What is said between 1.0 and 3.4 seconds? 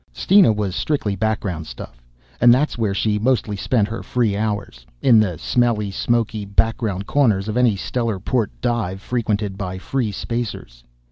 background stuff and that is where she